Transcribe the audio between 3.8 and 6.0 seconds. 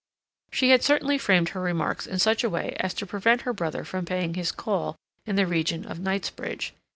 from paying his call in the region of